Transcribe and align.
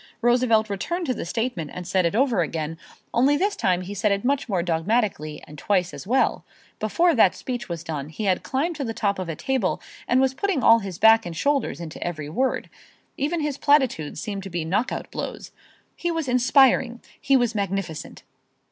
Roosevelt 0.23 0.67
returned 0.67 1.05
to 1.05 1.13
the 1.13 1.25
statement 1.27 1.69
and 1.71 1.85
said 1.85 2.07
it 2.07 2.15
over 2.15 2.41
again, 2.41 2.79
only 3.13 3.37
this 3.37 3.55
time 3.55 3.81
he 3.81 3.93
said 3.93 4.11
it 4.11 4.25
much 4.25 4.49
more 4.49 4.63
dogmatically 4.63 5.43
and 5.45 5.59
twice 5.59 5.93
as 5.93 6.07
well. 6.07 6.43
Before 6.79 7.13
that 7.13 7.35
speech 7.35 7.69
was 7.69 7.83
done 7.83 8.09
he 8.09 8.23
had 8.23 8.41
climbed 8.41 8.75
to 8.77 8.83
the 8.83 8.95
top 8.95 9.19
of 9.19 9.29
a 9.29 9.35
table 9.35 9.79
and 10.07 10.19
was 10.19 10.33
putting 10.33 10.63
all 10.63 10.79
his 10.79 10.97
back 10.97 11.23
and 11.23 11.37
shoulders 11.37 11.79
into 11.79 12.03
every 12.03 12.29
word. 12.29 12.67
Even 13.15 13.41
his 13.41 13.59
platitudes 13.59 14.19
seemed 14.19 14.41
to 14.41 14.49
be 14.49 14.65
knockout 14.65 15.11
blows. 15.11 15.51
He 15.95 16.09
was 16.09 16.27
inspiring. 16.27 16.99
He 17.21 17.37
was 17.37 17.53
magnificent. 17.53 18.23